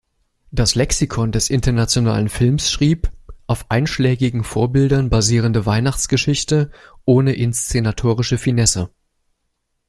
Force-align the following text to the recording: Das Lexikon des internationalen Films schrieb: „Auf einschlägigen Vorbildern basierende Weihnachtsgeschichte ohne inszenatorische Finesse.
Das 0.49 0.73
Lexikon 0.73 1.31
des 1.31 1.51
internationalen 1.51 2.27
Films 2.27 2.71
schrieb: 2.71 3.11
„Auf 3.45 3.69
einschlägigen 3.69 4.43
Vorbildern 4.43 5.11
basierende 5.11 5.67
Weihnachtsgeschichte 5.67 6.71
ohne 7.05 7.33
inszenatorische 7.35 8.39
Finesse. 8.39 8.89